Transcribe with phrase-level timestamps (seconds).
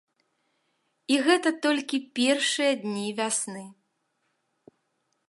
[1.15, 3.63] І гэта толькі першыя дні вясны.